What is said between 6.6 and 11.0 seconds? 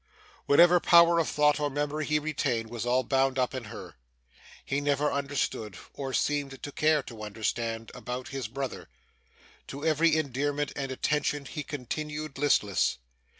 to care to understand, about his brother. To every endearment and